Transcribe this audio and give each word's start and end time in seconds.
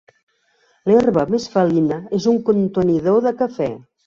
L'herba 0.91 1.25
més 1.33 1.45
felina 1.57 1.99
en 2.21 2.27
un 2.33 2.41
contenidor 2.49 3.23
de 3.29 3.37
cafè. 3.45 3.71